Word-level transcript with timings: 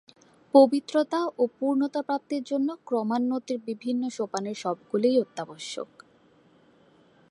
পবিত্রতা 0.53 1.19
ও 1.37 1.43
পূর্ণতাপ্রাপ্তির 1.59 2.43
জন্য 2.43 2.69
ক্রমোন্নতির 2.85 3.59
বিভিন্ন 3.65 4.03
সোপানের 4.09 4.55
সবগুলিই 4.55 5.17
অত্যাবশ্যক। 5.19 5.89